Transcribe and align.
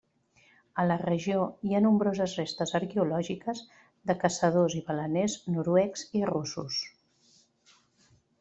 A 0.83 0.85
la 0.91 0.95
regió 1.01 1.41
hi 1.67 1.75
ha 1.75 1.81
nombroses 1.87 2.33
restes 2.39 2.73
arqueològiques 2.79 3.61
de 4.13 4.15
caçadors 4.25 4.79
i 4.83 4.83
baleners 4.89 5.37
noruecs 5.59 6.07
i 6.21 6.25
russos. 6.35 6.81